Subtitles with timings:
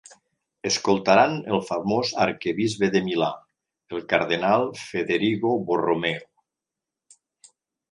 [0.67, 3.29] Escoltaran el famós arquebisbe de Milà,
[3.99, 6.27] el cardenal Federigo Borromeo.